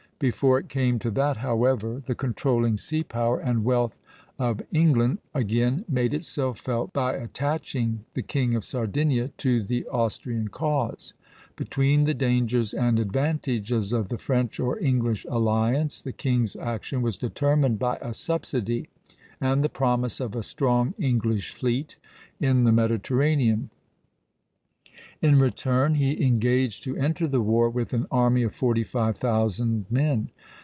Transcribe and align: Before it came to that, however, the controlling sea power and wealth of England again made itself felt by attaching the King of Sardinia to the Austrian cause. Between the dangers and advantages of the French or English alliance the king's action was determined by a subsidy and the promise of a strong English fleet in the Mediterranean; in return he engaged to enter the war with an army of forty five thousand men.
Before 0.21 0.59
it 0.59 0.69
came 0.69 0.99
to 0.99 1.09
that, 1.09 1.37
however, 1.37 1.99
the 2.05 2.13
controlling 2.13 2.77
sea 2.77 3.03
power 3.03 3.39
and 3.39 3.63
wealth 3.65 3.97
of 4.37 4.61
England 4.71 5.17
again 5.33 5.83
made 5.89 6.13
itself 6.13 6.59
felt 6.59 6.93
by 6.93 7.13
attaching 7.15 8.05
the 8.13 8.21
King 8.21 8.53
of 8.53 8.63
Sardinia 8.63 9.29
to 9.39 9.63
the 9.63 9.87
Austrian 9.87 10.49
cause. 10.49 11.15
Between 11.55 12.03
the 12.03 12.13
dangers 12.13 12.71
and 12.71 12.99
advantages 12.99 13.93
of 13.93 14.09
the 14.09 14.19
French 14.19 14.59
or 14.59 14.77
English 14.77 15.25
alliance 15.27 16.03
the 16.03 16.13
king's 16.13 16.55
action 16.55 17.01
was 17.01 17.17
determined 17.17 17.79
by 17.79 17.97
a 17.99 18.13
subsidy 18.13 18.89
and 19.41 19.63
the 19.63 19.69
promise 19.69 20.19
of 20.19 20.35
a 20.35 20.43
strong 20.43 20.93
English 20.99 21.49
fleet 21.51 21.95
in 22.39 22.63
the 22.63 22.71
Mediterranean; 22.71 23.71
in 25.19 25.37
return 25.37 25.95
he 25.95 26.23
engaged 26.25 26.83
to 26.83 26.97
enter 26.97 27.27
the 27.27 27.41
war 27.41 27.69
with 27.69 27.93
an 27.93 28.07
army 28.09 28.41
of 28.41 28.55
forty 28.55 28.83
five 28.83 29.15
thousand 29.15 29.85
men. 29.87 30.27